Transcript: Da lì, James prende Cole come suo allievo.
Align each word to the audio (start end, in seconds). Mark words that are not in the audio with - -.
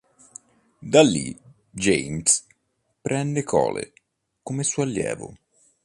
Da 0.79 1.03
lì, 1.03 1.39
James 1.69 2.47
prende 2.99 3.43
Cole 3.43 3.93
come 4.41 4.63
suo 4.63 4.81
allievo. 4.81 5.37